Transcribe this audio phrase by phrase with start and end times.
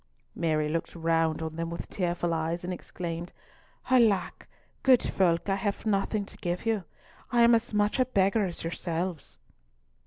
[0.33, 3.31] Mary looked round on them with tearful eyes, and exclaimed,
[3.91, 4.47] "Alack,
[4.81, 6.85] good folk, I have nothing to give you!
[7.31, 9.37] I am as much a beggar as yourselves!"